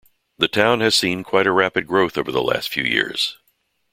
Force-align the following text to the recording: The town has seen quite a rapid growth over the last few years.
The 0.39 0.47
town 0.47 0.79
has 0.79 0.95
seen 0.95 1.23
quite 1.23 1.45
a 1.45 1.51
rapid 1.51 1.85
growth 1.85 2.17
over 2.17 2.31
the 2.31 2.41
last 2.41 2.69
few 2.69 2.83
years. 2.83 3.37